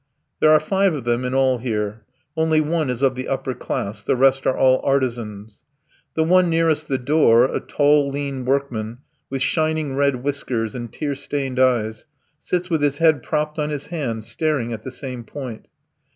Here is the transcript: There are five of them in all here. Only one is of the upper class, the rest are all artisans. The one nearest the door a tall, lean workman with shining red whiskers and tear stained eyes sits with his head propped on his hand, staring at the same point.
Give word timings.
There 0.39 0.49
are 0.49 0.59
five 0.59 0.95
of 0.95 1.03
them 1.03 1.23
in 1.23 1.35
all 1.35 1.59
here. 1.59 2.01
Only 2.35 2.59
one 2.59 2.89
is 2.89 3.03
of 3.03 3.13
the 3.13 3.27
upper 3.27 3.53
class, 3.53 4.03
the 4.03 4.15
rest 4.15 4.47
are 4.47 4.57
all 4.57 4.81
artisans. 4.83 5.61
The 6.15 6.23
one 6.23 6.49
nearest 6.49 6.87
the 6.87 6.97
door 6.97 7.43
a 7.45 7.59
tall, 7.59 8.09
lean 8.09 8.43
workman 8.43 8.97
with 9.29 9.43
shining 9.43 9.95
red 9.95 10.23
whiskers 10.23 10.73
and 10.73 10.91
tear 10.91 11.13
stained 11.13 11.59
eyes 11.59 12.07
sits 12.39 12.67
with 12.67 12.81
his 12.81 12.97
head 12.97 13.21
propped 13.21 13.59
on 13.59 13.69
his 13.69 13.85
hand, 13.93 14.23
staring 14.23 14.73
at 14.73 14.81
the 14.81 14.89
same 14.89 15.23
point. 15.23 15.67